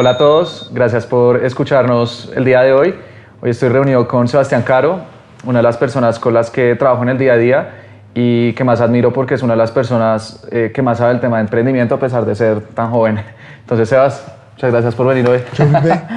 [0.00, 2.94] Hola a todos, gracias por escucharnos el día de hoy.
[3.42, 5.00] Hoy estoy reunido con Sebastián Caro,
[5.44, 7.70] una de las personas con las que trabajo en el día a día
[8.14, 11.20] y que más admiro porque es una de las personas eh, que más sabe el
[11.20, 13.22] tema de emprendimiento a pesar de ser tan joven.
[13.60, 15.42] Entonces, Sebas, muchas gracias por venir hoy.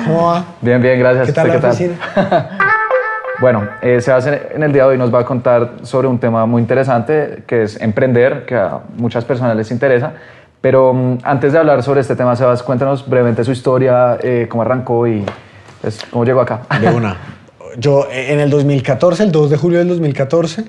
[0.06, 0.46] ¿Cómo va?
[0.62, 1.28] Bien, bien, gracias.
[1.28, 2.50] ¿Qué tal ¿Usted la oficina?
[3.42, 6.46] Bueno, eh, Sebas en el día de hoy nos va a contar sobre un tema
[6.46, 10.14] muy interesante que es emprender, que a muchas personas les interesa.
[10.64, 14.62] Pero mm, antes de hablar sobre este tema, Sebas, cuéntanos brevemente su historia, eh, cómo
[14.62, 15.22] arrancó y
[15.82, 16.62] pues, cómo llegó acá.
[16.80, 17.18] De una.
[17.78, 20.64] Yo eh, en el 2014, el 2 de julio del 2014,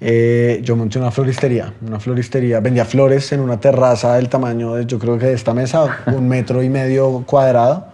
[0.00, 1.74] eh, yo monté una floristería.
[1.84, 5.52] Una floristería, vendía flores en una terraza del tamaño, de, yo creo que de esta
[5.52, 7.88] mesa, un metro y medio cuadrado.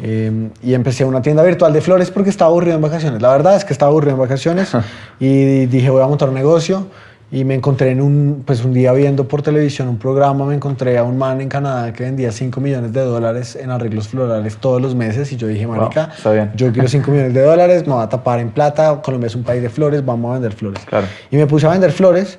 [0.00, 3.20] Eh, y empecé una tienda virtual de flores porque estaba aburrido en vacaciones.
[3.20, 4.70] La verdad es que estaba aburrido en vacaciones
[5.18, 6.86] y dije voy a montar un negocio.
[7.30, 10.96] Y me encontré en un, pues un día viendo por televisión un programa, me encontré
[10.96, 14.80] a un man en Canadá que vendía 5 millones de dólares en arreglos florales todos
[14.80, 16.52] los meses y yo dije, marica, bien.
[16.54, 19.42] yo quiero 5 millones de dólares, me voy a tapar en plata, Colombia es un
[19.42, 20.82] país de flores, vamos a vender flores.
[20.86, 21.06] Claro.
[21.30, 22.38] Y me puse a vender flores,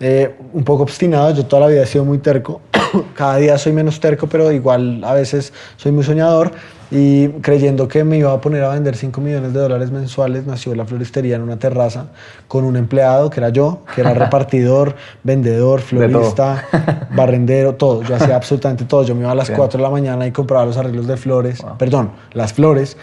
[0.00, 2.60] eh, un poco obstinado, yo toda la vida he sido muy terco,
[3.14, 6.52] cada día soy menos terco, pero igual a veces soy muy soñador
[6.90, 10.74] y creyendo que me iba a poner a vender 5 millones de dólares mensuales, nació
[10.74, 12.06] la floristería en una terraza
[12.46, 15.88] con un empleado que era yo, que era repartidor, vendedor, todo.
[15.88, 16.64] florista,
[17.10, 18.02] barrendero, todo.
[18.02, 19.02] Yo hacía absolutamente todo.
[19.02, 19.58] Yo me iba a las Bien.
[19.58, 22.96] 4 de la mañana y compraba los arreglos de flores, perdón, las flores,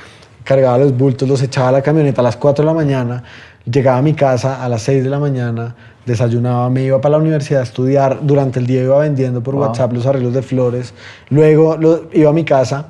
[0.45, 3.23] cargaba los bultos, los echaba a la camioneta a las 4 de la mañana,
[3.69, 7.17] llegaba a mi casa a las 6 de la mañana, desayunaba, me iba para la
[7.21, 9.63] universidad a estudiar, durante el día iba vendiendo por Wow.
[9.67, 10.93] WhatsApp los arreglos de flores,
[11.29, 12.87] luego lo- iba a mi casa,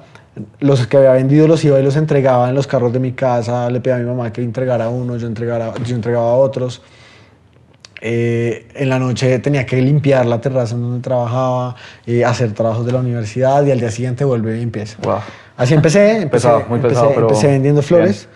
[0.60, 3.70] los que había vendido los iba y los entregaba en los carros de mi casa,
[3.70, 6.82] le pedía a mi mamá que entregara uno, yo, entregara, yo entregaba a otros.
[8.06, 11.76] Eh, en la noche tenía que limpiar la terraza en donde trabajaba,
[12.06, 14.98] eh, hacer trabajos de la universidad y al día siguiente vuelve y empieza.
[15.04, 15.20] Wow.
[15.56, 18.28] Así empecé, empecé, Pesado, muy pesado, empecé vendiendo flores.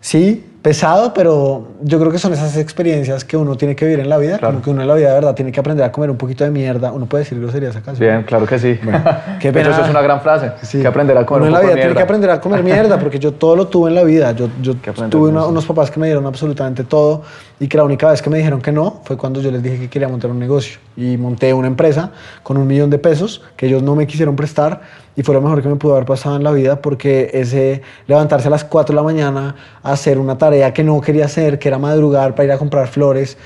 [0.00, 4.10] Sí, pesado, pero yo creo que son esas experiencias que uno tiene que vivir en
[4.10, 4.52] la vida, Claro.
[4.52, 6.44] como que uno en la vida de verdad tiene que aprender a comer un poquito
[6.44, 6.92] de mierda.
[6.92, 7.94] Uno puede decir groserías acá.
[7.94, 8.00] ¿sí?
[8.00, 8.78] Bien, claro que sí.
[9.40, 9.70] qué pena.
[9.70, 10.52] eso es una gran frase.
[10.60, 10.82] Sí.
[10.82, 12.02] Que aprender a comer Uno un en la vida de tiene que mierda.
[12.04, 14.32] aprender a comer mierda, porque yo todo lo tuve en la vida.
[14.32, 14.74] Yo, yo
[15.08, 17.22] tuve una- unos papás que me dieron absolutamente todo
[17.58, 19.78] y que la única vez que me dijeron que no fue cuando yo les dije
[19.78, 20.78] que quería montar un negocio.
[20.98, 22.10] Y monté una empresa
[22.42, 24.80] con un millón de pesos que ellos no me quisieron prestar
[25.14, 28.48] y fue lo mejor que me pudo haber pasado en la vida porque ese levantarse
[28.48, 29.54] a las 4 de la mañana
[29.84, 32.88] a hacer una tarea que no quería hacer, que era madrugar para ir a comprar
[32.88, 33.38] flores,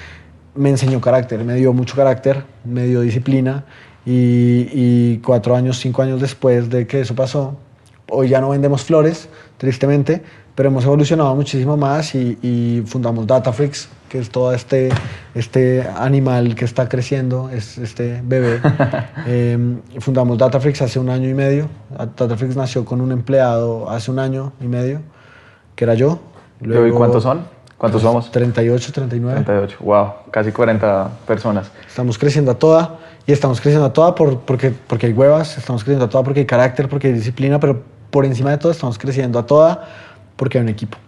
[0.54, 3.64] me enseñó carácter, me dio mucho carácter, me dio disciplina
[4.06, 7.58] y, y cuatro años, cinco años después de que eso pasó,
[8.08, 10.22] hoy ya no vendemos flores, tristemente,
[10.54, 14.90] pero hemos evolucionado muchísimo más y, y fundamos Dataflix, que es todo este,
[15.34, 18.60] este animal que está creciendo, es este bebé.
[19.24, 19.56] Eh,
[20.00, 21.68] fundamos Dataflix hace un año y medio.
[21.90, 25.00] Dataflix nació con un empleado hace un año y medio,
[25.76, 26.18] que era yo.
[26.60, 27.44] ¿Y hoy cuántos son?
[27.78, 28.30] ¿Cuántos somos?
[28.30, 29.42] 38, 39.
[29.44, 29.76] 38.
[29.80, 31.70] Wow, casi 40 personas.
[31.86, 35.82] Estamos creciendo a toda y estamos creciendo a toda por, porque, porque hay huevas, estamos
[35.84, 38.98] creciendo a toda porque hay carácter, porque hay disciplina, pero por encima de todo estamos
[38.98, 39.88] creciendo a toda
[40.36, 40.98] porque hay un equipo.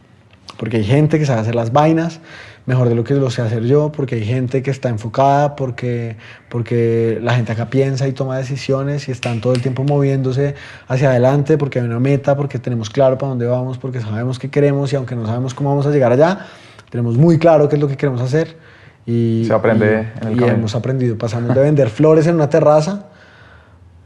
[0.57, 2.21] Porque hay gente que sabe hacer las vainas
[2.67, 6.17] mejor de lo que lo sé hacer yo, porque hay gente que está enfocada, porque,
[6.49, 10.55] porque la gente acá piensa y toma decisiones y están todo el tiempo moviéndose
[10.89, 14.49] hacia adelante, porque hay una meta, porque tenemos claro para dónde vamos, porque sabemos qué
[14.49, 16.47] queremos y aunque no sabemos cómo vamos a llegar allá,
[16.91, 18.57] tenemos muy claro qué es lo que queremos hacer.
[19.05, 21.19] Y, Se aprende y- en el y hemos aprendido.
[21.19, 23.09] Pasamos de vender flores en una terraza,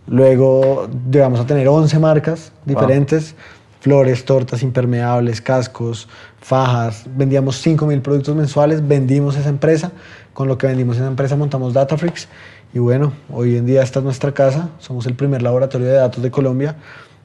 [0.09, 3.37] luego llegamos a tener 11 marcas diferentes,
[3.81, 6.09] flores, tortas impermeables, cascos,
[6.41, 7.05] fajas.
[7.15, 9.93] Vendíamos 5 mil productos mensuales, vendimos esa empresa.
[10.33, 12.29] Con lo que vendimos esa empresa montamos Dataflix.
[12.75, 16.23] Y bueno, hoy en día esta es nuestra casa, somos el primer laboratorio de datos
[16.23, 16.77] de Colombia.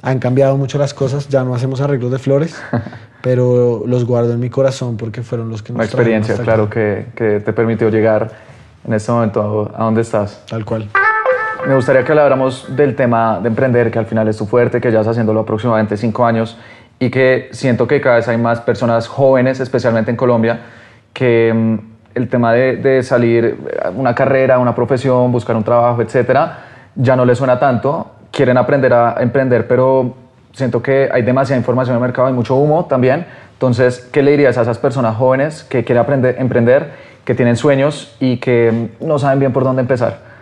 [0.02, 2.56] Han cambiado mucho las cosas, ya no hacemos arreglos de flores,
[3.22, 7.08] pero los guardo en mi corazón porque fueron los que nos trajeron experiencia, claro, que,
[7.16, 8.32] que te permitió llegar
[8.86, 10.44] en este momento a donde estás.
[10.48, 10.90] Tal cual.
[11.66, 14.92] Me gustaría que habláramos del tema de emprender, que al final es tu fuerte, que
[14.92, 16.58] ya estás haciéndolo aproximadamente cinco años
[17.00, 20.60] y que siento que cada vez hay más personas jóvenes, especialmente en Colombia,
[21.14, 21.78] que mm,
[22.16, 26.60] el tema de, de salir a una carrera, una profesión, buscar un trabajo, etcétera,
[26.96, 28.12] ya no les suena tanto.
[28.30, 30.16] Quieren aprender a emprender, pero
[30.52, 33.26] siento que hay demasiada información en el mercado, hay mucho humo también.
[33.54, 36.92] Entonces, ¿qué le dirías a esas personas jóvenes que quieren aprender, emprender,
[37.24, 40.33] que tienen sueños y que mm, no saben bien por dónde empezar?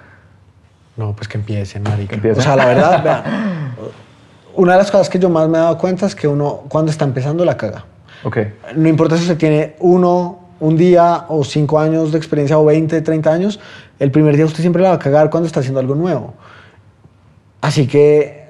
[0.98, 2.16] No, pues que empiecen, marica.
[2.16, 2.40] Empiecen.
[2.40, 3.24] O sea, la verdad, vean,
[4.56, 6.92] una de las cosas que yo más me he dado cuenta es que uno cuando
[6.92, 7.86] está empezando la caga.
[8.24, 8.38] Ok.
[8.76, 13.02] No importa si usted tiene uno, un día o cinco años de experiencia o 20,
[13.02, 13.60] 30 años,
[14.00, 16.34] el primer día usted siempre la va a cagar cuando está haciendo algo nuevo.
[17.62, 18.42] Así que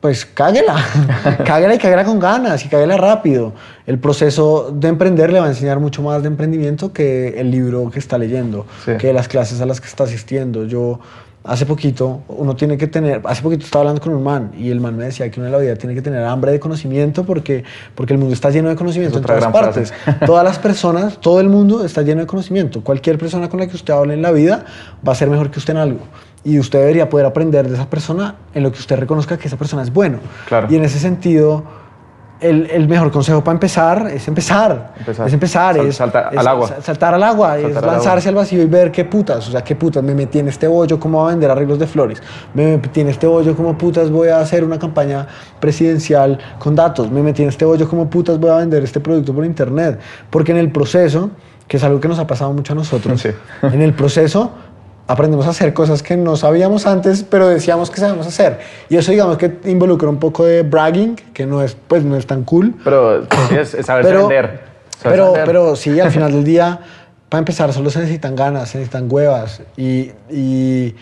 [0.00, 0.76] pues cáguela,
[1.44, 3.52] cáguela y cáguela con ganas y cáguela rápido.
[3.86, 7.90] El proceso de emprender le va a enseñar mucho más de emprendimiento que el libro
[7.90, 8.92] que está leyendo, Sí.
[8.98, 10.64] que las clases a las que está asistiendo.
[10.66, 11.00] Yo
[11.46, 14.80] hace poquito, uno tiene que tener, hace poquito estaba hablando con un man y el
[14.80, 17.64] man me decía que uno en la vida tiene que tener hambre de conocimiento porque,
[17.94, 19.92] porque el mundo está lleno de conocimiento Es en todas partes.
[19.92, 20.18] frase.
[20.26, 22.82] Todas las personas, todo el mundo está lleno de conocimiento.
[22.82, 24.64] Cualquier persona con la que usted hable en la vida
[25.06, 26.00] va a ser mejor que usted en algo.
[26.44, 29.56] Y usted debería poder aprender de esa persona en lo que usted reconozca que esa
[29.56, 30.18] persona es bueno.
[30.46, 30.68] Claro.
[30.70, 31.64] Y en ese sentido,
[32.40, 34.92] el, el mejor consejo para empezar es empezar.
[34.98, 35.26] Empezar.
[35.26, 35.74] Es empezar.
[35.76, 36.68] Sal- es, saltar es al agua.
[36.68, 37.56] sa- Saltar al agua.
[37.58, 39.48] es Saltar al lanzarse al vacío y ver qué putas.
[39.48, 41.86] O sea, qué putas me metí en este bollo, cómo voy a vender arreglos de
[41.86, 42.22] flores.
[42.54, 45.26] Me metí en este bollo, cómo putas voy a hacer una campaña
[45.60, 47.10] presidencial con datos.
[47.10, 49.98] Me metí en este bollo, cómo putas voy a vender este producto por internet.
[50.30, 51.30] Porque en el proceso,
[51.66, 53.30] que es algo que nos ha pasado mucho a nosotros, Sí.
[53.62, 54.52] en el proceso
[55.06, 58.58] aprendemos a hacer cosas que no sabíamos antes, pero decíamos que sabemos hacer.
[58.88, 62.26] Y eso digamos que involucra un poco de bragging, que no es, pues, no es
[62.26, 62.74] tan cool.
[62.82, 64.60] Pero sí, es, es saberse Pero, vender.
[65.02, 65.44] pero, vender.
[65.44, 66.80] pero sí, al final del día,
[67.28, 69.62] para empezar, solo se necesitan ganas, se necesitan huevas.
[69.76, 70.94] Y, y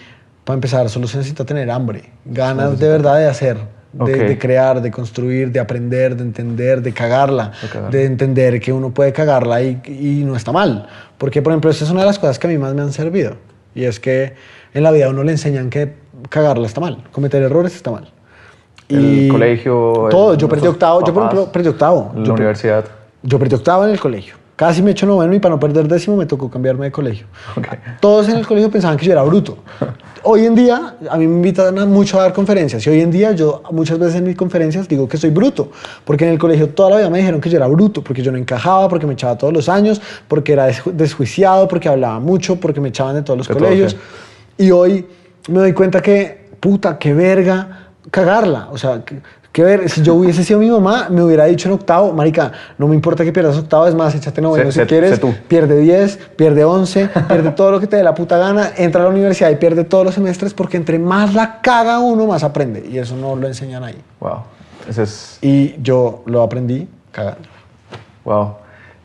[0.45, 2.11] para empezar, solo se necesita tener hambre.
[2.27, 3.57] Ganas de verdad de hacer,
[3.95, 7.53] de, crear, de construir, de aprender, de entender, de cagarla.
[7.63, 7.91] De cagarla.
[7.91, 10.89] De entender que uno puede cagarla y, y no está mal.
[11.17, 12.93] Porque, por ejemplo, esa es una de las cosas que a mí más me han
[12.93, 13.37] servido.
[13.75, 14.35] Y es que
[14.73, 15.95] en la vida a uno le enseñan que
[16.29, 18.11] cagarla está mal, cometer errores está mal.
[18.89, 20.33] El colegio, Todo.
[20.33, 21.05] el- yo perdí octavo.
[21.05, 22.13] Yo, por ejemplo, perdí octavo.
[22.17, 22.85] La Yo universidad.
[23.23, 24.35] yo perdí octavo en el colegio.
[24.57, 27.27] Casi me echo noveno y para no perder décimo me tocó cambiarme de colegio.
[28.01, 29.59] Todos en el colegio pensaban que yo era bruto.
[30.23, 33.11] Hoy en día, a mí me invitan a mucho a dar conferencias y hoy en
[33.11, 35.71] día yo muchas veces en mis conferencias digo que soy bruto,
[36.05, 38.31] porque en el colegio toda la vida me dijeron que yo era bruto, porque yo
[38.33, 42.57] no encajaba, porque me echaba todos los años, porque era desju- desjuiciado, porque hablaba mucho,
[42.57, 43.93] porque me echaban de todos los De todo, colegios.
[44.57, 44.65] sí.
[44.67, 45.05] Y hoy
[45.49, 48.69] me doy cuenta que, puta, qué verga cagarla.
[48.71, 49.03] O sea,
[49.55, 52.89] que, ver, si yo hubiese sido mi mamá, me hubiera dicho en octavo, marica, no
[52.89, 57.09] me importa que pierdas octavo, es más, échate noveno si quieres, pierde 10, pierde 11,
[57.29, 59.85] pierde todo lo que te dé la puta gana, entra a la universidad y pierde
[59.85, 62.85] todos los semestres porque entre más la caga uno, más aprende.
[62.91, 63.97] Y eso no lo enseñan ahí.
[64.19, 64.39] Wow.
[64.89, 65.39] Ese es.
[65.41, 67.49] Y yo lo aprendí cagando.
[68.25, 68.57] Wow.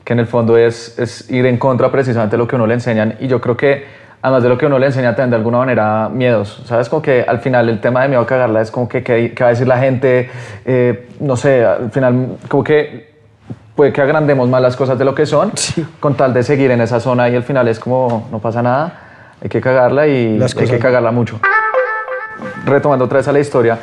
[0.04, 2.74] Que en el fondo es, es ir en contra precisamente de lo que uno le
[2.74, 3.18] enseñan.
[3.20, 3.86] Y yo creo que,
[4.22, 6.62] además de lo que uno le enseña, también de alguna manera miedos.
[6.66, 6.90] ¿Sabes?
[6.90, 9.48] Como que al final el tema de miedo a cagarla es como que qué va
[9.48, 10.30] a decir la gente.
[10.66, 13.10] eh, no sé, al final, como que
[13.76, 15.86] puede que agrandemos más las cosas de lo que son Sí.
[16.02, 18.92] con tal de seguir en esa zona y al final es como no pasa nada.
[19.42, 21.40] Hay que cagarla y Las hay que cagarla mucho.
[22.66, 23.78] Retomando otra vez a la historia.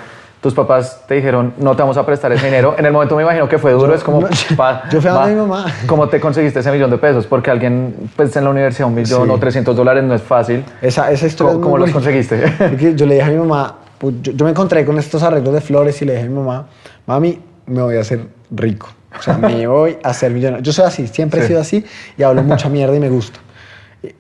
[0.46, 2.76] Tus papás te dijeron, no te vamos a prestar ese dinero.
[2.78, 5.10] En el momento me imagino que fue duro, Yo- es como, no, pa, yo fui
[5.10, 5.66] a mi mamá.
[5.88, 7.26] ¿Cómo te conseguiste ese millón de pesos?
[7.26, 9.32] Porque alguien, pues en la universidad, un millón Sí.
[9.34, 10.64] o 300 dólares no es fácil.
[10.80, 12.36] Esa, esa historia ¿Cómo, es cómo los conseguiste?
[12.58, 15.52] Porque yo le dije a mi mamá, pues, yo, yo me encontré con estos arreglos
[15.52, 16.68] de flores y le dije a mi mamá,
[17.06, 18.20] mami, me voy a hacer
[18.52, 18.86] rico.
[19.18, 20.62] O sea, me voy a hacer millonario.
[20.62, 21.48] Yo soy así, siempre he Sí.
[21.48, 21.84] sido así
[22.16, 23.40] y hablo mucha mierda y me gusta.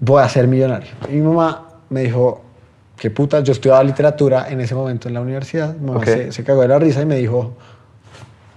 [0.00, 0.88] Voy a ser millonario.
[1.08, 2.42] Y mi mamá me dijo,
[2.96, 5.74] qué puta, yo estudiaba literatura en ese momento en la universidad.
[5.76, 6.04] Mi mamá Ok.
[6.06, 7.54] se, se cagó de la risa y me dijo,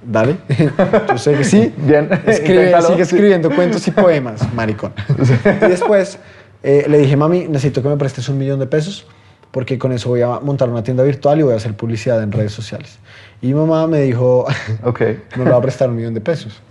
[0.03, 0.37] dale.
[1.09, 1.73] yo sé que sí.
[1.77, 4.93] Bien, Escribe, sigue escribiendo cuentos y poemas, maricón.
[5.17, 6.19] Y después
[6.63, 9.05] eh, le dije, mami, necesito que me prestes un millón de pesos
[9.51, 12.31] porque con eso voy a montar una tienda virtual y voy a hacer publicidad en
[12.31, 12.99] redes sociales.
[13.41, 14.45] Y mi mamá me dijo,
[14.83, 15.01] ok.
[15.37, 16.61] no le va a prestar un millón de pesos.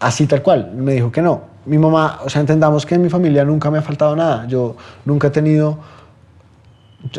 [0.00, 1.42] Así tal cual, me dijo que no.
[1.66, 4.46] Mi mamá, o sea, entendamos que en mi familia nunca me ha faltado nada.
[4.46, 5.78] Yo nunca he tenido,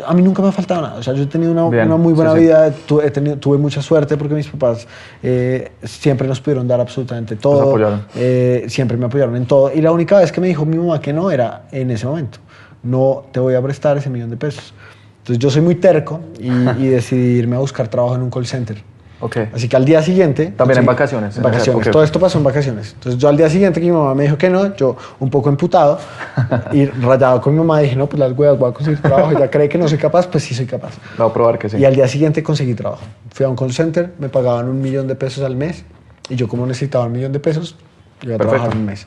[0.06, 0.96] a mí nunca me ha faltado nada.
[0.96, 2.40] O sea, yo he tenido una, Bien, una muy sí, buena sí.
[2.40, 4.86] vida, tuve, he tenido- tuve mucha suerte porque mis papás
[5.22, 7.62] eh, siempre nos pudieron dar absolutamente todo.
[7.70, 8.02] apoyaron.
[8.14, 9.72] Eh, siempre me apoyaron en todo.
[9.72, 12.38] Y la única vez que me dijo mi mamá que no era en ese momento.
[12.82, 14.72] No te voy a prestar ese millón de pesos.
[15.18, 18.46] Entonces yo soy muy terco y, y decidí irme a buscar trabajo en un call
[18.46, 18.82] center.
[19.22, 19.36] Ok.
[19.54, 20.46] Así que al día siguiente...
[20.56, 21.68] También en conseguí- vacaciones, En en vacaciones.
[21.82, 21.90] época.
[21.90, 22.92] Todo esto pasó en vacaciones.
[22.94, 25.48] Entonces yo al día siguiente que mi mamá me dijo que no, yo un poco
[25.50, 25.98] emputado
[26.72, 29.30] y rayado con mi mamá dije, no, pues las huevas, voy a conseguir trabajo.
[29.32, 30.94] Ella cree que no soy capaz, pues sí soy capaz.
[31.18, 31.76] Voy a probar que sí.
[31.76, 33.02] Y al día siguiente conseguí trabajo.
[33.32, 35.84] Fui a un call center, me pagaban un millón de pesos al mes
[36.30, 37.76] y yo como necesitaba un millón de pesos,
[38.22, 38.48] iba a Perfecto.
[38.56, 39.06] trabajar un mes.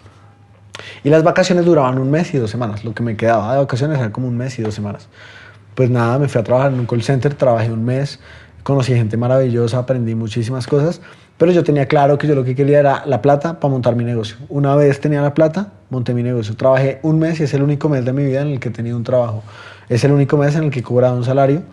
[1.04, 2.84] Y las vacaciones duraban un mes y dos semanas.
[2.84, 5.08] Lo que me quedaba de vacaciones era como un mes y dos semanas.
[5.76, 8.20] Pues nada, me fui a trabajar en un call center, trabajé un mes,
[8.64, 11.02] conocí gente maravillosa, aprendí muchísimas cosas,
[11.38, 14.04] pero yo tenía claro que yo lo que quería era la plata para montar mi
[14.04, 14.38] negocio.
[14.50, 16.56] Una vez tenía la plata, monté mi negocio.
[16.56, 18.72] Trabajé un mes y es el único mes de mi vida en el que he
[18.72, 19.44] tenido un trabajo.
[19.90, 21.64] Es el único mes en el que he cobrado un salario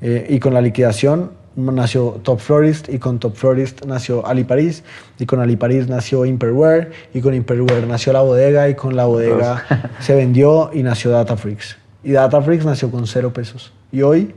[0.00, 4.82] eh, y con la liquidación nació Top Florist y con Top Florist nació Ali París
[5.18, 9.04] y con Ali París nació Imperwear y con Imperwear nació la bodega y con la
[9.04, 9.64] bodega
[10.00, 11.76] se vendió y nació Data Freaks.
[12.02, 13.72] Y Data Freaks nació con cero pesos.
[13.92, 14.34] Y hoy,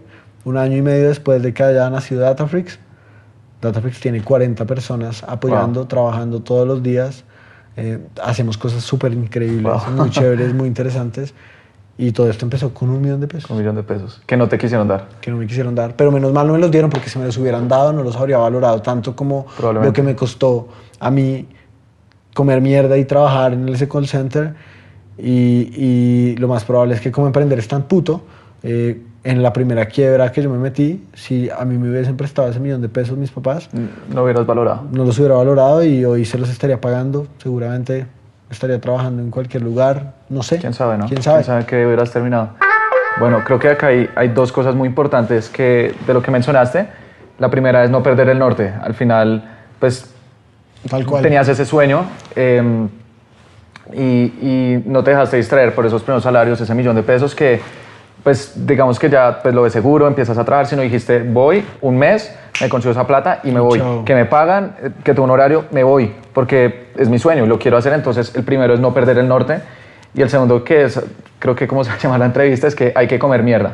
[0.47, 2.79] un año y medio después de que haya nacido Data Freaks,
[3.61, 7.25] Dataflix tiene 40 personas apoyando, trabajando todos los días.
[7.75, 11.33] Eh, hacemos cosas súper increíbles, muy chéveres, muy interesantes.
[11.97, 13.49] Y todo esto empezó con un millón de pesos.
[13.49, 14.21] Un millón de pesos.
[14.25, 15.09] Que no te quisieron dar.
[15.19, 15.95] Que no me quisieron dar.
[15.95, 18.15] Pero menos mal no me los dieron porque si me los hubieran dado no los
[18.15, 21.47] habría valorado tanto como lo que me costó a mí
[22.35, 24.53] comer mierda y trabajar en ese call center.
[25.17, 28.21] Y, y lo más probable es que como emprender es tan puto,
[28.61, 32.47] eh, en la primera quiebra que yo me metí, si a mí me hubiesen prestado
[32.47, 34.83] ese millón de pesos mis papás, mm, no hubieras valorado.
[34.89, 37.27] No los hubiera valorado y hoy se los estaría pagando.
[37.43, 38.07] Seguramente
[38.49, 40.59] estaría trabajando en cualquier lugar, no sé.
[40.59, 41.07] ¿Quién sabe, no?
[41.07, 41.39] ¿Quién sabe?
[41.39, 42.51] ¿Quién sabe que hubieras terminado?
[43.19, 46.87] Bueno, creo que acá hay, hay, dos cosas muy importantes que, de lo que mencionaste.
[47.37, 48.71] La primera es no perder el norte.
[48.81, 49.43] Al final,
[49.77, 50.09] pues,
[50.89, 51.21] Tal cual.
[51.21, 52.87] tenías ese sueño em,
[53.93, 57.59] y, y no te dejaste distraer por esos primeros salarios, ese millón de pesos que
[58.23, 61.97] pues digamos que ya pues, lo ves seguro, empiezas a trabajar, sino dijiste, voy un
[61.97, 63.81] mes, me consigo esa plata y me voy.
[64.05, 67.47] Que me pagan, eh, que tengo un horario, me voy, porque es mi sueño y
[67.47, 67.93] lo quiero hacer.
[67.93, 69.61] Entonces, el primero es no perder el norte
[70.13, 70.99] y el segundo, que es,
[71.39, 73.73] creo que como se llama la entrevista, es que hay que comer mierda.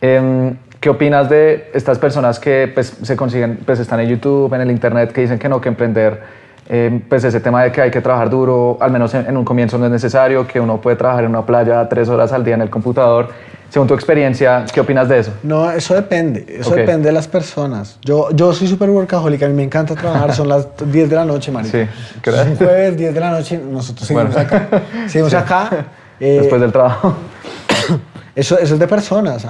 [0.00, 4.60] Em, ¿Qué opinas de estas personas que pues, se consiguen, pues están en YouTube, en
[4.60, 6.20] el Internet, que dicen que no, que emprender,
[6.68, 9.44] em, pues ese tema de que hay que trabajar duro, al menos en, en, un
[9.44, 12.56] comienzo no es necesario, que uno puede trabajar en una playa tres horas al día
[12.56, 13.30] en el computador
[13.70, 15.32] según tu experiencia, ¿qué opinas de eso?
[15.42, 16.46] No, eso depende.
[16.60, 17.98] Eso depende de las personas.
[18.02, 20.34] Yo, yo soy súper workaholic, a mí me encanta trabajar.
[20.34, 21.76] Son las 10 de la noche, marico.
[21.76, 21.84] Sí,
[22.20, 22.46] ¿crees?
[22.46, 24.68] Es jueves, 10 de la noche, nosotros seguimos acá.
[25.08, 25.86] Seguimos acá.
[26.18, 27.12] Eh, Después del trabajo.
[28.34, 29.46] Eso, eso es de personas.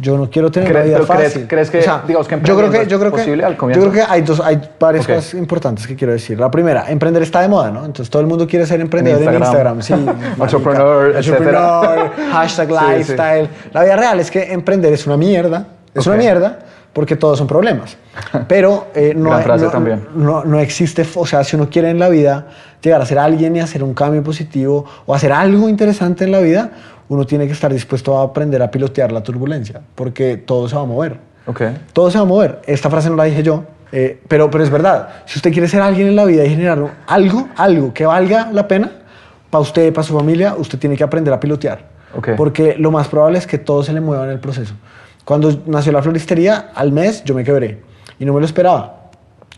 [0.00, 1.46] Yo no quiero tener una vida fácil.
[1.48, 3.84] ¿Crees, que, digamos que yo creo que, yo creo posible al comienzo?
[3.84, 6.38] Yo creo que hay, dos, hay varias cosas importantes que quiero decir.
[6.38, 7.80] La primera, emprender está de moda, ¿no?
[7.84, 9.82] Entonces todo el mundo quiere ser emprendedor en Instagram.
[9.82, 9.92] sí,
[10.40, 13.48] entrepreneur, entrepreneur hashtag lifestyle.
[13.72, 15.66] La vida real es que emprender es una mierda.
[15.94, 16.58] Es una mierda
[16.92, 17.96] porque todos son problemas.
[18.46, 22.46] Pero eh, no, no, no, no, existe, o sea, si uno quiere en la vida
[22.82, 26.40] llegar a ser alguien y hacer un cambio positivo o hacer algo interesante en la
[26.40, 26.70] vida,
[27.08, 30.82] uno tiene que estar dispuesto a aprender a pilotear la turbulencia, porque todo se va
[30.82, 31.18] a mover.
[31.46, 31.76] Okay.
[31.92, 32.60] Todo se va a mover.
[32.66, 35.08] Esta frase no la dije yo, eh, pero, pero es verdad.
[35.26, 38.68] Si usted quiere ser alguien en la vida y generar algo, algo que valga la
[38.68, 38.90] pena
[39.50, 41.86] para usted, para su familia, usted tiene que aprender a pilotear.
[42.14, 42.34] Okay.
[42.36, 44.74] Porque lo más probable es que todo se le mueva en el proceso.
[45.24, 47.82] Cuando nació la floristería, al mes yo me quebré
[48.18, 48.97] y no me lo esperaba.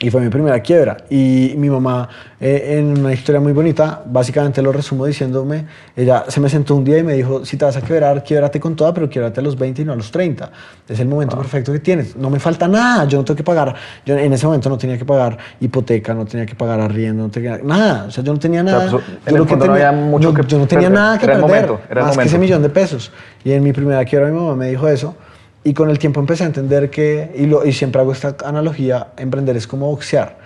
[0.03, 0.97] Y fue mi primera quiebra.
[1.11, 2.09] Y mi mamá,
[2.41, 6.85] eh, en una historia muy bonita, básicamente lo resumo diciéndome, ella se me sentó un
[6.85, 9.43] día y me dijo, si te vas a quebrar, quiebrate con toda, pero quiebrate a
[9.43, 10.51] los 20 y no a los 30.
[10.89, 12.17] Es el momento perfecto que tienes.
[12.17, 13.75] No me falta nada, yo no tengo que pagar.
[14.07, 17.31] Yo en ese momento no tenía que pagar hipoteca, no tenía que pagar arriendo, no
[17.31, 18.05] tenía nada.
[18.05, 18.91] O sea, yo no tenía nada.
[18.91, 22.25] Pues, yo, no había mucho que yo no tenía nada que perder, momento, más que
[22.25, 23.13] ese millón de pesos.
[23.45, 25.15] Y en mi primera quiebra mi mamá me dijo eso.
[25.63, 29.09] Y con el tiempo empecé a entender que, y, lo, y siempre hago esta analogía,
[29.17, 30.39] emprender es como boxear.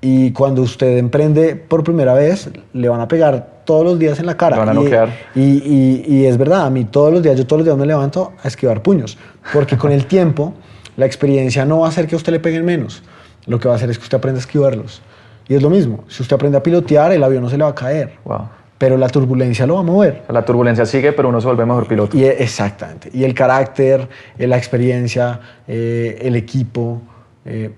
[0.00, 4.26] Y cuando usted emprende por primera vez, le van a pegar todos los días en
[4.26, 4.58] la cara.
[4.58, 5.08] van a noquear.
[5.34, 7.86] Y, y, y, es verdad, a mí todos los días, yo todos los días me
[7.86, 9.18] levanto a esquivar puños.
[9.52, 10.54] Porque con el tiempo,
[10.96, 13.02] la experiencia no va a hacer que a usted le peguen menos.
[13.46, 15.02] Lo que va a hacer es que usted aprenda a esquivarlos.
[15.48, 17.70] Y es lo mismo, si usted aprende a pilotear, el avión no se le va
[17.70, 18.12] a caer.
[18.24, 18.48] Wow
[18.84, 20.24] pero la turbulencia lo va a mover.
[20.28, 22.14] La turbulencia sigue, pero uno se vuelve mejor piloto.
[22.14, 23.08] Y, exactamente.
[23.14, 27.00] Y el carácter, eh, la experiencia, eh, el equipo,
[27.46, 27.70] eh,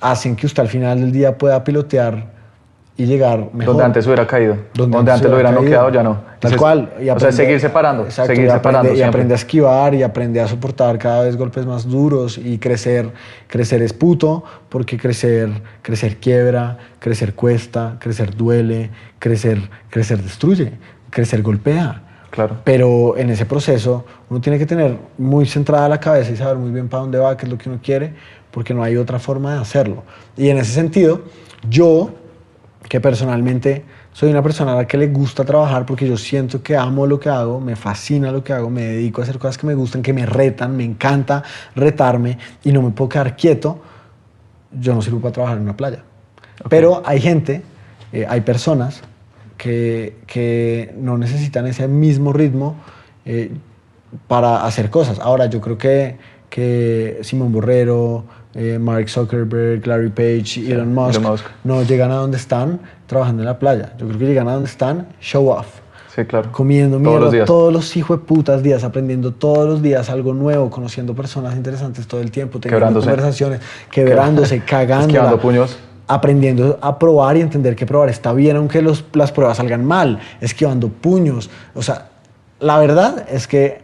[0.00, 2.30] hacen que usted al final del día pueda pilotear
[2.96, 3.74] y llegar mejor.
[3.74, 4.56] Donde antes hubiera caído.
[4.72, 6.18] Donde, antes, lo hubiera noqueado, ya no.
[6.38, 6.92] Tal cual.
[7.00, 8.08] Y o sea, seguir separando.
[8.10, 8.90] seguir y separando.
[8.90, 12.58] Aprende, y aprende a esquivar y aprende a soportar cada vez golpes más duros y
[12.58, 13.10] crecer.
[13.48, 15.50] Crecer es puto, porque crecer,
[15.82, 19.58] crecer quiebra, crecer cuesta, crecer duele, crecer,
[19.90, 20.72] crecer destruye,
[21.10, 22.00] crecer golpea.
[22.30, 22.58] Claro.
[22.64, 26.70] Pero en ese proceso uno tiene que tener muy centrada la cabeza y saber muy
[26.70, 28.14] bien para dónde va, qué es lo que uno quiere,
[28.50, 30.04] porque no hay otra forma de hacerlo.
[30.36, 31.22] Y en ese sentido,
[31.68, 32.10] yo
[32.88, 36.76] que personalmente soy una persona a la que le gusta trabajar porque yo siento que
[36.76, 39.66] amo lo que hago, me fascina lo que hago, me dedico a hacer cosas que
[39.66, 41.42] me gustan, que me retan, me encanta
[41.74, 43.80] retarme y no me puedo quedar quieto,
[44.72, 46.04] yo no sirvo para trabajar en una playa.
[46.68, 47.62] Pero hay gente,
[48.12, 49.02] eh, hay personas
[49.56, 52.76] que, que, no necesitan ese mismo ritmo
[53.24, 53.50] eh,
[54.28, 55.18] para hacer cosas.
[55.18, 56.16] Ahora, yo creo que,
[56.50, 58.24] que Simón Borrero,
[58.54, 61.20] eh, Mark Zuckerberg, Larry Page, Elon Musk,
[61.64, 63.92] no llegan a donde están trabajando en la playa.
[63.98, 65.66] Yo creo que llegan a donde están show off.
[66.14, 66.52] Sí, claro.
[66.52, 71.12] Comiendo mierda todos los, hijos de putas días, aprendiendo todos los días algo nuevo, conociendo
[71.14, 75.38] personas interesantes todo el tiempo, teniendo conversaciones, quebrándose, cagando.
[75.38, 79.84] puños aprendiendo a probar y entender que probar está bien aunque los, las pruebas salgan
[79.84, 81.48] mal, esquivando puños.
[81.74, 82.08] O sea,
[82.60, 83.80] la verdad es que,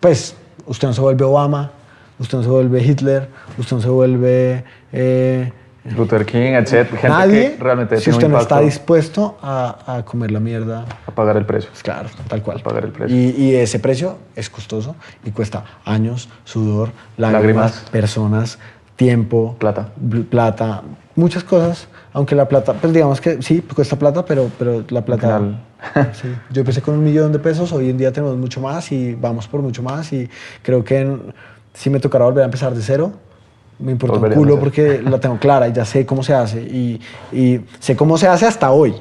[0.00, 0.36] pues,
[0.66, 1.72] usted no se vuelve Obama,
[2.18, 3.28] usted no se vuelve Hitler,
[3.58, 4.64] usted no se vuelve...
[4.92, 5.52] eh,
[5.96, 6.88] Luther King, etc.
[6.88, 11.10] Gente nadie que realmente si usted no está dispuesto a, a comer la mierda a
[11.10, 11.68] pagar el precio.
[11.70, 12.62] pues claro, tal cual.
[12.62, 13.14] Pagar el precio.
[13.14, 17.90] Y, y ese precio es costoso y cuesta años, sudor, lágrimas, Lágrimas.
[17.90, 18.58] personas,
[18.96, 19.88] tiempo, Plata.
[20.30, 20.82] plata,
[21.16, 21.86] muchas cosas.
[22.14, 25.42] Aunque la plata, pues digamos que sí, cuesta plata, pero, pero la plata.
[26.14, 26.28] sí.
[26.50, 29.46] Yo empecé con un millón de pesos, hoy en día tenemos mucho más y vamos
[29.48, 30.10] por mucho más.
[30.14, 30.30] Y
[30.62, 31.34] creo que en-
[31.74, 33.12] si me tocará volver a empezar de cero,
[33.78, 36.62] me importa un culo porque la tengo clara y ya sé cómo se hace.
[36.62, 37.00] Y,
[37.32, 38.94] y sé cómo se hace hasta hoy.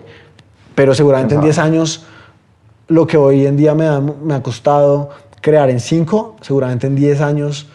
[0.75, 1.45] Pero seguramente en Ajá.
[1.45, 2.05] 10 años
[2.87, 5.11] lo que hoy en día me ha, me ha costado
[5.41, 7.67] crear en 5, seguramente en 10 años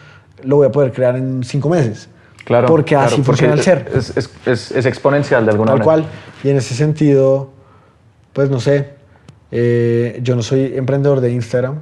[0.43, 2.09] lo voy a poder crear en 5 meses.
[2.45, 2.67] Claro.
[2.67, 3.89] Porque claro, así porque funciona el ser.
[3.93, 6.03] Es, es- es- es exponencial de alguna Tal manera.
[6.03, 6.05] cual.
[6.43, 7.49] Y en ese sentido,
[8.33, 8.89] pues no sé,
[9.51, 11.79] eh, yo no soy emprendedor de Instagram.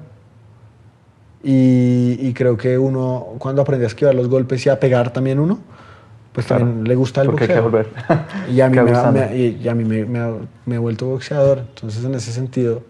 [1.43, 5.39] Y, y creo que uno, cuando aprende a esquivar los golpes y a pegar también
[5.39, 5.59] uno,
[6.33, 6.65] pues Claro.
[6.65, 7.63] también le gusta el Porque hay que boxeo.
[7.71, 7.87] volver.
[8.51, 10.05] Y a mí, me, me y- a mí me,
[10.65, 11.59] me he vuelto boxeador.
[11.59, 12.81] Entonces, en ese sentido,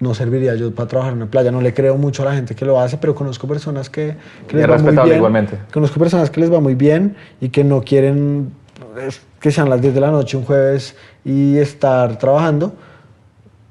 [0.00, 1.50] no serviría yo para trabajar en una playa.
[1.50, 4.16] No le creo mucho a la gente que lo hace, pero conozco personas que,
[4.46, 5.16] que les es va muy bien.
[5.16, 5.58] igualmente.
[5.72, 8.50] Conozco personas que les va muy bien y que no quieren
[8.98, 9.08] eh,
[9.40, 12.72] que sean las 10 de la noche un jueves y estar trabajando.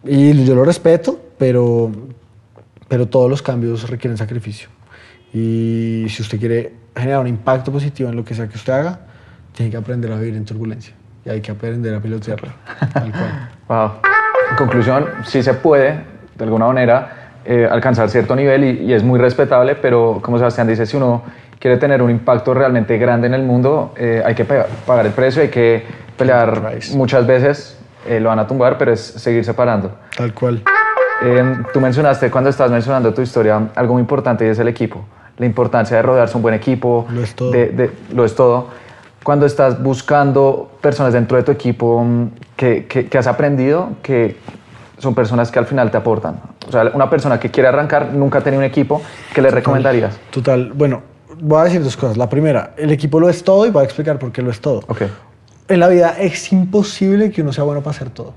[0.05, 1.91] Y yo lo respeto, pero,
[2.87, 4.69] pero todos los cambios requieren sacrificio.
[5.33, 8.99] Y si usted quiere generar un impacto positivo en lo que sea que usted haga,
[9.53, 10.93] tiene que aprender a vivir en turbulencia.
[11.25, 12.53] Y hay que aprender a pilotearla.
[12.93, 13.49] Tal cual.
[13.67, 13.91] Wow.
[14.51, 15.99] En conclusión, sí se puede,
[16.37, 20.67] de alguna manera, eh, alcanzar cierto nivel y, y es muy respetable, pero como Sebastián
[20.67, 21.23] dice, si uno
[21.59, 25.41] quiere tener un impacto realmente grande en el mundo, eh, hay que pagar el precio,
[25.41, 25.83] hay que
[26.17, 26.95] pelear Price.
[26.95, 27.77] muchas veces,
[28.07, 29.97] eh, lo van a tumbar, pero es seguir separando.
[30.15, 30.63] Tal cual.
[31.23, 35.03] Eh, tú mencionaste cuando estás mencionando tu historia algo muy importante y es el equipo.
[35.37, 37.05] La importancia de rodearse un buen equipo.
[37.09, 37.51] Lo es todo.
[37.51, 38.67] de- de- lo es todo.
[39.23, 42.05] Cuando estás buscando personas dentro de tu equipo
[42.55, 44.37] que, que- que has aprendido que
[44.99, 46.39] son personas que al final te aportan.
[46.67, 49.01] O sea, una persona que quiere arrancar, nunca ha tenido un equipo,
[49.33, 50.17] ¿qué le recomendarías?
[50.31, 50.71] Total.
[50.73, 51.01] Bueno,
[51.39, 52.17] voy a decir dos cosas.
[52.17, 54.59] La primera, el equipo lo es todo y voy a explicar por qué lo es
[54.61, 54.79] todo.
[54.87, 55.03] Ok,
[55.69, 58.33] En la vida es imposible que uno sea bueno para hacer todo.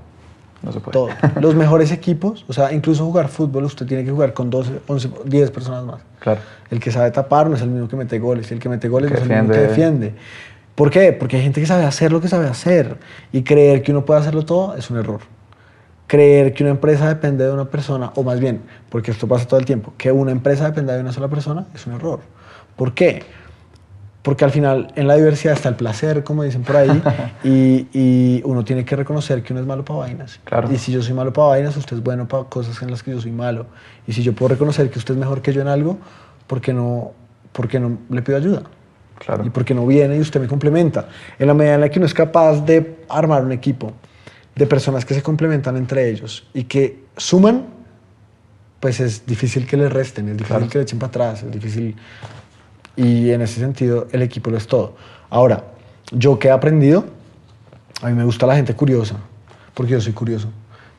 [0.63, 0.93] No se puede.
[0.93, 1.09] Todo.
[1.39, 5.09] Los mejores equipos, o sea, incluso jugar fútbol, usted tiene que jugar con 12, 11,
[5.25, 6.01] 10 personas más.
[6.19, 6.41] Claro.
[6.69, 8.87] El que sabe tapar no es el mismo que mete goles, y el que mete
[8.87, 10.05] goles Que no es el mismo que defiende.
[10.07, 10.21] defiende.
[10.75, 11.13] ¿Por qué?
[11.13, 12.97] Porque hay gente que sabe hacer lo que sabe hacer
[13.31, 15.19] y creer que uno puede hacerlo todo es un error.
[16.07, 19.59] Creer que una empresa depende de una persona, o más bien, porque esto pasa todo
[19.59, 22.19] el tiempo, que una empresa dependa de una sola persona es un error.
[22.75, 23.23] ¿Por qué?
[24.21, 27.01] Porque al final en la diversidad está el placer, como dicen por ahí,
[27.43, 30.39] y, y uno tiene que reconocer que uno es malo para vainas.
[30.43, 30.71] Claro.
[30.71, 33.11] Y si yo soy malo para vainas, usted es bueno para cosas en las que
[33.11, 33.65] yo soy malo.
[34.05, 35.97] Y si yo puedo reconocer que usted es mejor que yo en algo,
[36.45, 37.13] ¿por qué no,
[37.51, 38.61] por qué no le pido ayuda?
[39.17, 39.43] Claro.
[39.45, 41.07] Y porque no viene y usted me complementa.
[41.39, 43.91] En la medida en la que uno es capaz de armar un equipo
[44.55, 47.65] de personas que se complementan entre ellos y que suman,
[48.79, 50.69] pues es difícil que le resten, es difícil Claro.
[50.69, 51.95] que le echen para atrás, es difícil.
[53.01, 54.95] Y en ese sentido, el equipo lo es todo.
[55.29, 55.63] Ahora,
[56.11, 57.05] yo que he aprendido,
[58.01, 59.15] a mí me gusta la gente curiosa,
[59.73, 60.49] porque yo soy curioso.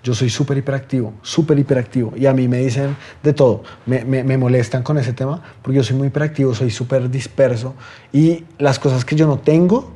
[0.02, 2.12] Yo soy súper hiperactivo, súper hiperactivo.
[2.16, 3.62] Y a mí me dicen de todo.
[3.86, 7.74] Me, me- me molestan con ese tema, porque yo soy muy hiperactivo, soy súper disperso.
[8.12, 9.92] Y las cosas que yo no tengo,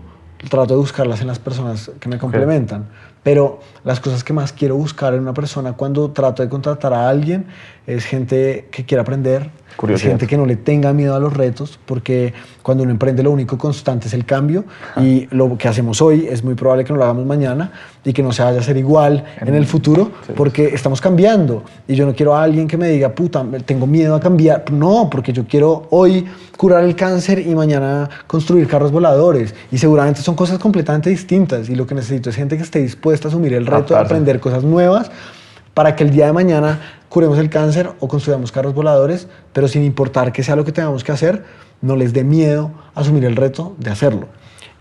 [0.48, 2.86] trato de buscarlas en las personas que me complementan.
[3.26, 7.08] Pero las cosas que más quiero buscar en una persona cuando trato de contratar a
[7.08, 7.46] alguien
[7.84, 9.50] es gente que quiera aprender,
[9.88, 13.30] es gente que no le tenga miedo a los retos, porque cuando uno emprende lo
[13.30, 14.64] único constante es el cambio
[14.96, 17.72] y lo que hacemos hoy es muy probable que no lo hagamos mañana
[18.04, 20.32] y que no se vaya a hacer igual en, el futuro, Sí.
[20.34, 24.14] porque estamos cambiando y yo no quiero a alguien que me diga, puta, tengo miedo
[24.14, 24.70] a cambiar.
[24.72, 26.24] No, porque yo quiero hoy
[26.56, 31.74] curar el cáncer y mañana construir carros voladores y seguramente son cosas completamente distintas y
[31.74, 34.64] lo que necesito es gente que esté dispuesta a asumir el reto de aprender cosas
[34.64, 35.10] nuevas
[35.74, 39.82] para que el día de mañana curemos el cáncer o construyamos carros voladores, pero sin
[39.84, 41.44] importar que sea lo que tengamos que hacer,
[41.82, 44.28] no les dé miedo asumir el reto de hacerlo.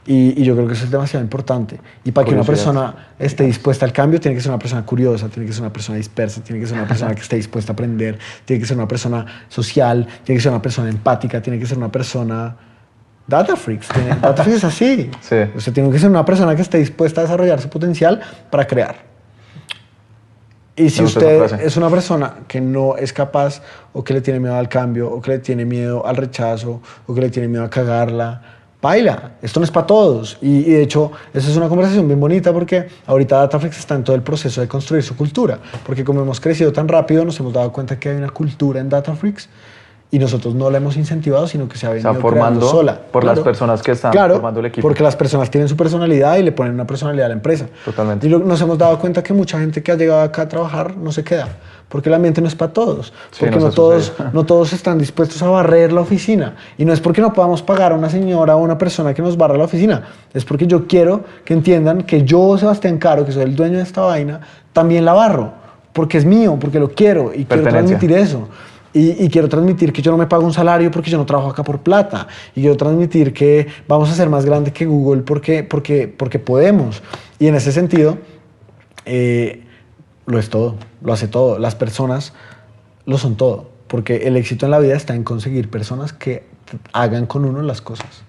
[0.07, 1.79] Y, y yo creo que eso es demasiado importante.
[2.03, 5.27] Y para que una persona esté dispuesta al cambio, tiene que ser una persona curiosa,
[5.29, 7.73] tiene que ser una persona dispersa, tiene que ser una persona que esté dispuesta a
[7.73, 11.65] aprender, tiene que ser una persona social, tiene que ser una persona empática, tiene que
[11.65, 12.55] ser una persona...
[13.27, 15.09] Data freaks, tiene- data freaks es así.
[15.21, 15.35] Sí.
[15.55, 18.95] Usted tiene que ser una persona que esté dispuesta a desarrollar su potencial para crear.
[20.75, 23.61] Y si esa usted es una persona que no es capaz
[23.93, 27.15] o que le tiene miedo al cambio o que le tiene miedo al rechazo o
[27.15, 28.41] que le tiene miedo a cagarla,
[28.81, 29.31] baila.
[29.41, 30.37] Esto no es para todos.
[30.41, 34.03] Y, y de hecho, eso es una conversación bien bonita porque ahorita Dataflex está en
[34.03, 35.59] todo el proceso de construir su cultura.
[35.85, 38.89] Porque como hemos crecido tan rápido, nos hemos dado cuenta que hay una cultura en
[38.89, 39.47] Dataflix.
[40.11, 42.99] Y nosotros no la hemos incentivado, sino que se ha venido Está formando sola.
[43.11, 44.87] por las personas que están formando el equipo.
[44.87, 47.67] Porque las personas tienen su personalidad y le ponen una personalidad a la empresa.
[47.83, 48.27] Totalmente.
[48.27, 51.11] Y nos hemos dado cuenta que mucha gente que ha llegado acá a trabajar no
[51.11, 51.49] se queda,
[51.89, 54.31] porque el ambiente no es para todos, porque no todos, sucedido.
[54.31, 56.55] no todos están dispuestos a barrer la oficina.
[56.77, 59.35] Y no es porque no podamos pagar a una señora o una persona que nos
[59.35, 63.43] barra la oficina, es porque yo quiero que entiendan que yo, Sebastián Caro, que soy
[63.43, 64.39] el dueño de esta vaina,
[64.71, 65.51] también la barro,
[65.91, 68.47] porque es mío, porque lo quiero y quiero transmitir eso.
[68.95, 71.49] Y, y quiero transmitir que yo no me pago un salario porque yo no trabajo
[71.49, 72.27] acá por plata.
[72.55, 77.03] Y quiero transmitir que vamos a ser más grande que Google porque, porque, porque podemos.
[77.37, 78.17] Y en ese sentido,
[79.05, 79.63] eh,
[80.25, 81.59] lo es todo, lo hace todo.
[81.59, 82.33] Las personas
[83.05, 83.69] lo son todo.
[83.87, 86.43] Porque el éxito en la vida está en conseguir personas que
[86.93, 88.23] hagan con uno las cosas.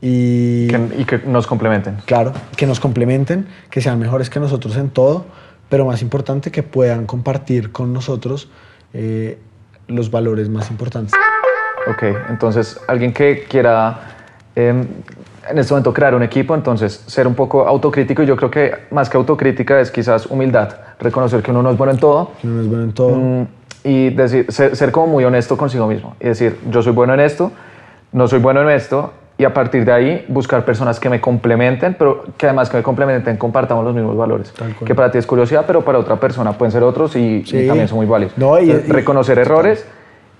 [0.00, 1.96] Y Que- y que nos complementen.
[2.06, 5.26] claro, que nos complementen, que sean mejores que nosotros en todo,
[5.68, 8.48] pero más importante, que puedan compartir con nosotros
[8.92, 9.38] eh,
[9.88, 11.14] los valores más importantes.
[11.88, 14.00] Ok, entonces alguien que quiera
[14.54, 14.86] em,
[15.48, 18.74] en este momento crear un equipo, entonces ser un poco autocrítico y yo creo que
[18.90, 22.48] más que autocrítica es quizás humildad, reconocer que uno no es bueno en todo Que
[22.48, 23.10] uno es bueno en todo.
[23.16, 23.46] mm,
[23.84, 27.20] y decir, ser, ser como muy honesto consigo mismo y decir, yo soy bueno en
[27.20, 27.52] esto,
[28.12, 31.94] no soy bueno en esto y a partir de ahí buscar personas que me complementen,
[31.98, 34.52] pero que además que me complementen compartamos los mismos valores.
[34.84, 37.66] Que para ti es curiosidad, pero para otra persona pueden ser otros y, y Sí.
[37.66, 38.32] también son muy válidos.
[38.38, 39.86] No, y- Entonces, y- reconocer errores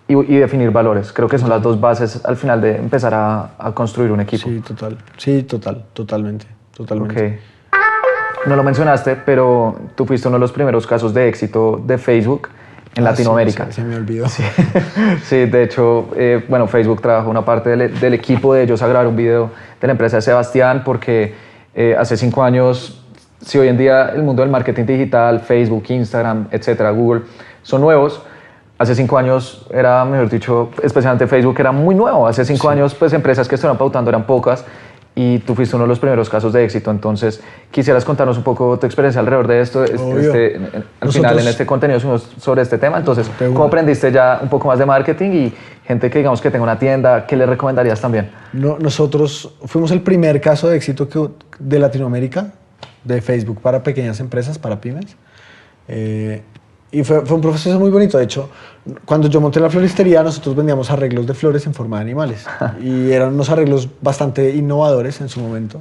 [0.09, 1.13] y, y definir valores.
[1.13, 4.49] Creo que son las dos bases al final de empezar a, a construir un equipo.
[4.49, 4.97] Sí, total.
[5.19, 7.27] Sí, total, totalmente, totalmente.
[7.27, 8.47] Ok.
[8.47, 12.49] No lo mencionaste, pero tú fuiste uno de los primeros casos de éxito de Facebook
[12.97, 13.67] en Ah, Latinoamérica.
[13.67, 14.27] sí, se, me olvidó.
[15.25, 18.89] Sí, de hecho, eh, bueno, Facebook trabajó una parte del, del equipo de ellos a
[18.89, 21.35] grabar un video de la empresa de Sebastián porque
[21.75, 23.05] eh, hace cinco años,
[23.43, 27.23] si hoy en día el mundo del marketing digital, Facebook, Instagram, etcétera, Google,
[27.63, 28.23] son nuevos,
[28.79, 32.27] hace cinco años era, mejor dicho, especialmente Facebook era muy nuevo.
[32.27, 34.65] Hace cinco años, pues empresas que estaban pautando eran pocas
[35.19, 36.91] y tú fuiste uno de los primeros casos de éxito.
[36.91, 39.83] Entonces, quisieras contarnos un poco tu experiencia alrededor de esto.
[39.83, 40.63] Este, al
[41.01, 42.99] Nosotros- final, en este contenido sobre este tema.
[42.99, 43.29] Entonces.
[43.39, 45.55] ¿cómo aprendiste ya un poco más de marketing y
[45.87, 47.27] gente que digamos que tenga una tienda?
[47.27, 48.31] ¿Qué le recomendarías también?
[48.53, 52.53] No, nosotros fuimos el primer caso de éxito que, de Latinoamérica,
[53.03, 55.17] de Facebook para pequeñas empresas, para pymes.
[55.89, 56.43] Eh,
[56.93, 58.19] y fue, fue un proceso muy bonito.
[58.19, 58.49] De hecho,
[59.05, 62.47] cuando yo monté la floristería, nosotros vendíamos arreglos de flores en forma de animales.
[62.83, 65.81] y eran unos arreglos bastante innovadores en su momento.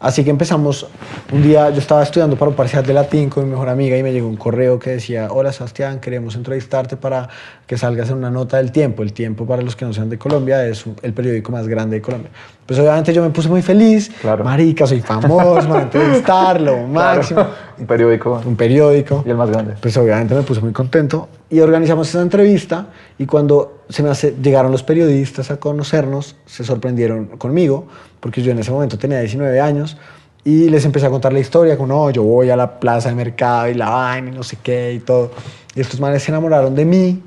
[0.00, 0.86] Así que empezamos,
[1.32, 4.02] un día yo estaba estudiando para un parcial de latín con mi mejor amiga y
[4.04, 7.28] me llegó un correo que decía, hola Sebastián, queremos entrevistarte para
[7.66, 9.02] que salgas en una nota del tiempo.
[9.02, 12.02] El tiempo, para los que no sean de Colombia, es el periódico más grande de
[12.02, 12.30] Colombia.
[12.64, 14.44] Pues obviamente yo me puse muy feliz, Claro.
[14.44, 17.40] marica, soy famoso, a entrevistar, lo máximo.
[17.40, 19.24] Claro, un periódico Un periódico.
[19.26, 19.74] y el más grande.
[19.80, 24.34] Pues obviamente me puse muy contento y organizamos esa entrevista y cuando se me hace,
[24.42, 27.86] llegaron los periodistas a conocernos, se sorprendieron conmigo
[28.20, 29.96] porque yo en ese momento tenía 19 años
[30.44, 33.14] y les empecé a contar la historia, como no, yo voy a la plaza de
[33.14, 35.30] mercado y la vaina y no sé qué y todo.
[35.74, 37.22] Y estos manes se enamoraron de mí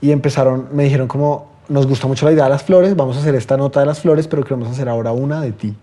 [0.00, 3.20] y empezaron, me dijeron como, nos gusta mucho la idea de las flores, vamos a
[3.20, 5.74] hacer esta nota de las flores, pero queremos hacer ahora una de ti.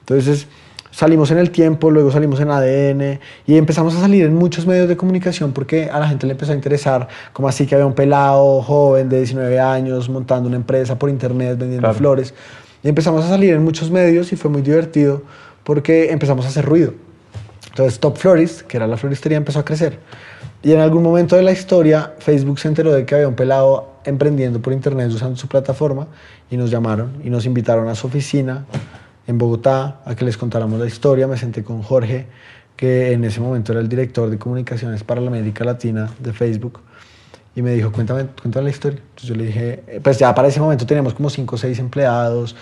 [0.00, 0.46] Entonces
[0.92, 4.88] salimos en el tiempo, luego salimos en ADN y empezamos a salir en muchos medios
[4.88, 7.94] de comunicación porque a la gente le empezó a interesar, como así que había un
[7.94, 11.94] pelado joven de 19 años montando una empresa por internet vendiendo Claro.
[11.98, 12.34] flores.
[12.84, 15.22] Y empezamos a salir en muchos medios y fue muy divertido
[15.64, 16.94] porque empezamos a hacer ruido.
[17.68, 19.98] Entonces Top Florist, que era la floristería, empezó a crecer.
[20.62, 23.88] Y en algún momento de la historia, Facebook se enteró de que había un pelado
[24.04, 26.06] emprendiendo por internet usando su plataforma
[26.50, 28.64] y nos llamaron y nos invitaron a su oficina
[29.32, 31.26] en Bogotá a que les contáramos la historia.
[31.26, 32.26] Me senté con Jorge,
[32.76, 36.80] que en ese momento era el director de comunicaciones para la América Latina de Facebook.
[37.54, 38.98] Y me dijo, cuéntame, cuéntame la historia.
[39.00, 41.78] Entonces yo le dije, eh, pues ya para ese momento teníamos como cinco o seis
[41.78, 42.54] empleados.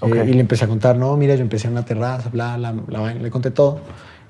[0.00, 0.14] eh, Ok.
[0.28, 3.00] y le empecé a contar, no, mira, yo empecé en una terraza, bla, bla, la
[3.00, 3.80] vaina", le conté todo.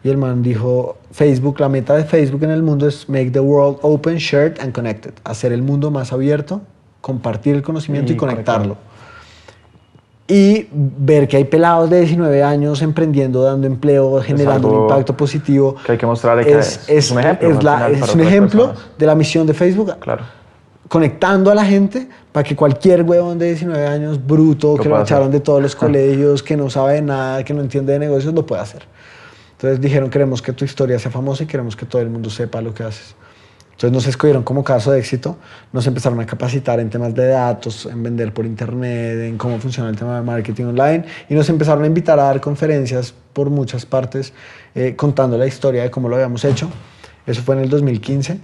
[0.02, 3.40] Y el man dijo, Facebook, la meta de Facebook en el mundo es make the
[3.40, 5.12] world open, shared and connected.
[5.24, 6.62] Hacer el mundo más abierto,
[7.02, 8.76] compartir el conocimiento y, Y conectarlo.
[10.30, 15.74] Y ver que hay pelados de 19 años emprendiendo, dando empleo, generando un impacto positivo.
[15.86, 18.66] que hay que mostrarle que es, es- es un ejemplo, es la- es un ejemplo
[18.68, 18.98] personas.
[18.98, 20.24] de la misión de Facebook Claro.
[20.88, 24.90] conectando a la gente para que cualquier huevón de 19 años, bruto, Lo que lo
[24.90, 25.16] pueda hacer.
[25.16, 28.34] echaron de todos los colegios, que no sabe de nada, que no entiende de negocios,
[28.34, 28.82] lo puede hacer.
[29.52, 32.60] Entonces dijeron, queremos que tu historia sea famosa y queremos que todo el mundo sepa
[32.60, 33.14] lo que haces.
[33.78, 35.36] Entonces nos escogieron como caso de éxito,
[35.72, 39.88] nos empezaron a capacitar en temas de datos, en vender por internet, en cómo funciona
[39.88, 43.86] el tema de marketing online y nos empezaron a invitar a dar conferencias por muchas
[43.86, 44.32] partes
[44.74, 46.68] eh, contando la historia de cómo lo habíamos hecho.
[47.24, 48.40] Eso fue en el 2015.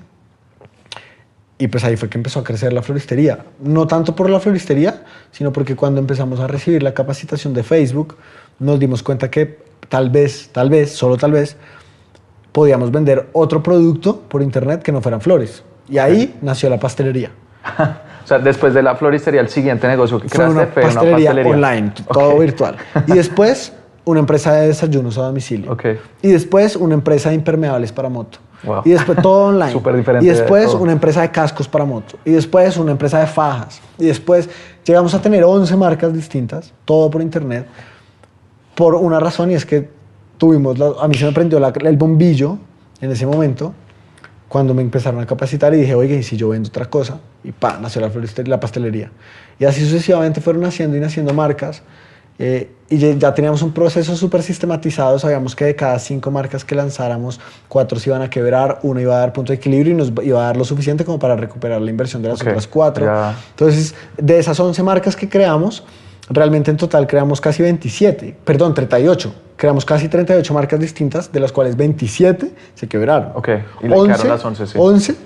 [1.58, 3.44] y pues ahí fue que empezó a crecer la floristería.
[3.60, 8.18] No tanto por la floristería, sino porque cuando empezamos a recibir la capacitación de Facebook,
[8.60, 11.56] nos dimos cuenta que tal vez, tal vez, solo tal vez,
[12.54, 15.64] podíamos vender otro producto por internet que no fueran flores.
[15.88, 17.32] Y ahí nació la pastelería.
[17.78, 22.38] o sea, después de la floristería, el siguiente negocio que fue una pastelería, online, todo
[22.38, 22.76] virtual.
[23.08, 23.72] Y después
[24.04, 25.72] una empresa de desayunos a domicilio.
[25.72, 25.98] Okay.
[26.22, 28.38] Y después una empresa de impermeables para moto.
[28.84, 29.72] Y después todo online.
[29.72, 30.24] Súper diferente.
[30.24, 32.18] Y después una empresa de cascos para moto.
[32.24, 33.80] Y después una empresa de fajas.
[33.98, 34.48] Y después
[34.84, 37.66] llegamos a tener 11 marcas distintas, todo por internet,
[38.76, 39.88] por una razón y es que
[40.38, 42.58] tuvimos, a mí se me prendió el bombillo
[43.00, 43.74] en ese momento
[44.48, 47.18] cuando me empezaron a capacitar y dije, oye, ¿y si yo vendo otra cosa?
[47.42, 48.10] Y pa, nació la,
[48.44, 49.10] la pastelería.
[49.58, 51.82] Y así sucesivamente fueron naciendo y naciendo marcas
[52.38, 56.74] eh, y ya teníamos un proceso súper sistematizado, sabíamos que de cada cinco marcas que
[56.74, 60.12] lanzáramos, cuatro se iban a quebrar, una iba a dar punto de equilibrio y nos
[60.22, 63.08] iba a dar lo suficiente como para recuperar la inversión de las otras cuatro.
[63.50, 65.84] Entonces, de esas 11 marcas que creamos,
[66.30, 69.34] realmente en total creamos casi 27, perdón, 38.
[69.56, 73.32] Creamos casi 38 marcas distintas, de las cuales 27 se quebraron.
[73.34, 73.48] Ok,
[73.82, 74.78] y le 11, las 11, sí.
[74.78, 75.16] 11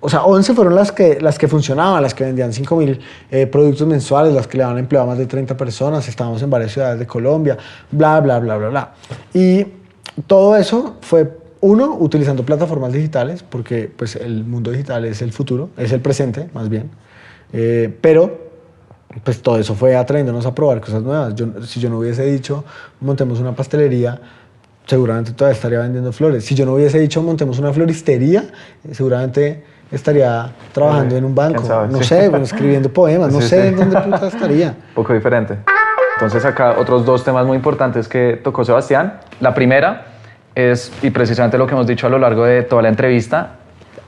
[0.00, 3.46] o sea, 11 fueron las que, las que funcionaban, las que vendían 5 mil eh,
[3.46, 6.72] productos mensuales, las que le daban empleo a más de 30 personas, estábamos en varias
[6.72, 7.58] ciudades de Colombia,
[7.90, 8.92] bla, bla, bla, bla, bla.
[9.34, 9.66] Y
[10.28, 11.28] todo eso fue,
[11.60, 16.48] uno, utilizando plataformas digitales, porque pues el mundo digital es el futuro, es el presente,
[16.54, 16.90] más bien.
[17.52, 18.47] Eh, pero
[19.24, 21.34] pues todo eso fue atrayéndonos a probar cosas nuevas.
[21.66, 22.64] si yo no hubiese dicho,
[23.00, 24.20] montemos una pastelería,
[24.86, 26.44] seguramente todavía estaría vendiendo flores.
[26.44, 28.44] Si yo no hubiese dicho, montemos una floristería,
[28.92, 34.28] seguramente estaría trabajando en un banco, no sé, escribiendo poemas, no sé en dónde puta
[34.28, 34.68] estaría.
[34.68, 35.58] Un poco diferente.
[36.14, 39.20] Entonces acá otros dos temas muy importantes que tocó Sebastián.
[39.40, 40.06] La primera
[40.54, 43.52] es, y precisamente lo que hemos dicho a lo largo de toda la entrevista,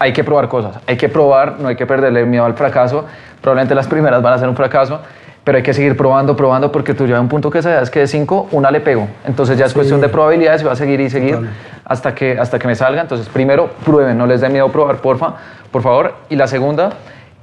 [0.00, 3.04] hay que probar cosas, hay que probar, no hay que perderle miedo al fracaso,
[3.40, 5.00] probablemente las primeras van a ser un fracaso,
[5.44, 8.00] pero hay que seguir probando, probando, porque tú llegas a un punto que sabes que
[8.00, 9.06] de cinco, una le pego.
[9.26, 11.38] Entonces ya es cuestión de probabilidades y va a seguir y seguir
[11.84, 13.00] hasta que, hasta que me salga.
[13.00, 15.34] Entonces, primero, prueben, no les dé miedo probar, porfa,
[15.70, 16.14] por favor.
[16.28, 16.90] Y la segunda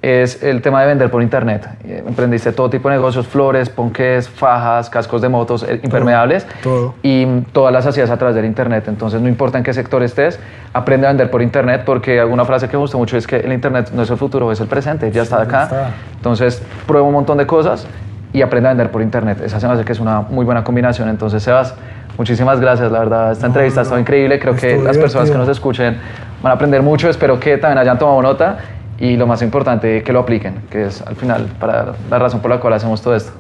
[0.02, 1.68] es el tema de vender por internet.
[1.84, 6.46] Eh, emprendiste todo tipo de negocios, flores, ponques, fajas, cascos de motos, eh, impermeables.
[6.62, 6.94] Todo.
[7.02, 8.86] Y todas las hacías a través del internet.
[8.88, 10.40] Entonces, no importa en qué sector estés,
[10.74, 13.52] aprende a vender por internet porque alguna frase que me gusta mucho es que el
[13.52, 15.92] internet no es el futuro, es el presente, ya está acá.
[16.16, 17.88] Entonces, prueba un montón de cosas
[18.34, 19.42] y aprende a vender por internet.
[19.44, 21.10] Esa se me hace que es una muy buena combinación.
[21.10, 21.74] Entonces, Sebas,
[22.18, 22.92] muchísimas gracias.
[22.92, 24.38] La verdad, esta entrevista ha estado increíble.
[24.38, 25.98] Creo que las personas que nos escuchen
[26.44, 27.10] van a aprender mucho.
[27.10, 28.58] Espero que también hayan tomado nota
[29.00, 32.50] y lo más importante, que lo apliquen, que es al final para la razón por
[32.50, 33.32] la cual hacemos todo esto.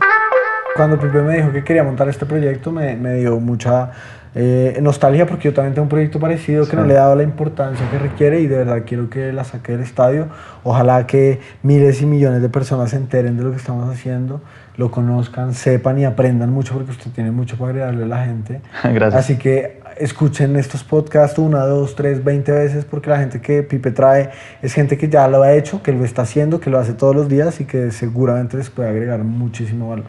[0.76, 3.91] Cuando Pipe me dijo que quería montar este proyecto, me, me dio mucha
[4.39, 7.24] eh, nostalgia porque yo también tengo un proyecto parecido que no le he dado la
[7.24, 10.28] importancia que requiere y de verdad quiero que la saque del estadio.
[10.63, 14.41] Ojalá que miles y millones de personas se enteren de lo que estamos haciendo,
[14.76, 18.62] lo conozcan, sepan y aprendan mucho porque usted tiene mucho para agregarle a la gente.
[18.84, 19.15] Gracias.
[19.15, 23.92] Así que escuchen estos podcasts una, dos, tres, veinte veces porque la gente que Pipe
[23.92, 24.32] trae
[24.62, 27.16] es gente que ya lo ha hecho, que lo está haciendo, que lo hace todos
[27.16, 30.06] los días y que seguramente les puede agregar muchísimo valor.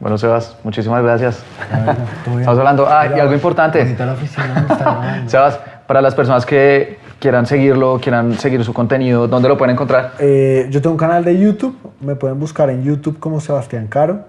[0.00, 1.42] Bueno, Sebas, muchísimas gracias.
[2.26, 2.86] Estamos hablando.
[2.88, 3.96] Ah, y algo importante.
[5.26, 10.12] Sebas, para las personas que quieran seguirlo, quieran seguir su contenido, ¿dónde lo pueden encontrar?
[10.20, 14.20] Eh, yo tengo un canal de YouTube, me pueden buscar en YouTube como Sebastián Caro,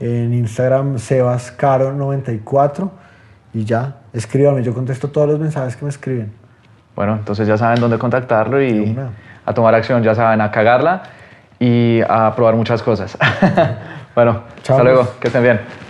[0.00, 2.90] en Instagram SebasCaro94
[3.52, 6.32] y ya, escríbanme, yo contesto todos los mensajes que me escriben.
[6.94, 8.96] Bueno, entonces ya saben dónde contactarlo y
[9.44, 11.02] a tomar acción, ya saben, a cagarla
[11.58, 13.16] y a probar muchas cosas.
[14.14, 15.89] bueno, hasta luego, que estén bien.